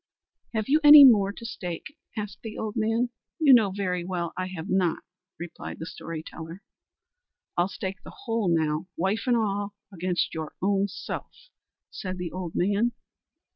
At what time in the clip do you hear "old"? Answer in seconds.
2.57-2.75, 12.31-12.53